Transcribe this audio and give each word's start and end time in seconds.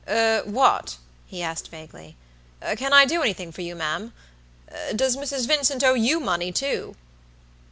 "Eh, 0.07 0.41
what?" 0.45 0.97
he 1.27 1.43
asked, 1.43 1.69
vaguely. 1.69 2.17
"Can 2.75 2.91
I 2.91 3.05
do 3.05 3.21
anything 3.21 3.51
for 3.51 3.61
you, 3.61 3.75
ma'am? 3.75 4.13
Does 4.95 5.15
Mrs. 5.15 5.45
Vincent 5.47 5.83
owe 5.83 5.93
you 5.93 6.19
money, 6.19 6.51
too?" 6.51 6.95